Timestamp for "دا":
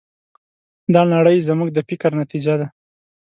0.93-1.01